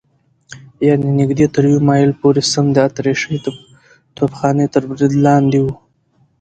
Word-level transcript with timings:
یعنې 0.87 1.07
نږدې 1.19 1.45
تر 1.55 1.63
یوه 1.71 1.81
مایل 1.87 2.11
پورې 2.21 2.41
سم 2.53 2.65
د 2.75 2.77
اتریشۍ 2.87 3.37
توپخانې 4.15 4.65
تر 4.73 4.83
برید 4.89 5.13
لاندې 5.25 5.59
و. 5.61 5.65